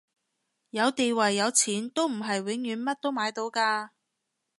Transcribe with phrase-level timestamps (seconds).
[0.71, 3.89] 有地位有錢都唔係永遠乜都買到㗎